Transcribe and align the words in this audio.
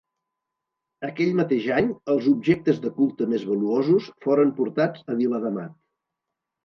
Aquell 1.07 1.35
mateix 1.39 1.67
any, 1.81 1.91
els 2.13 2.29
objectes 2.33 2.81
de 2.85 2.93
culte 2.95 3.27
més 3.35 3.45
valuosos 3.53 4.09
foren 4.27 4.55
portats 4.61 5.05
a 5.15 5.19
Viladamat. 5.25 5.77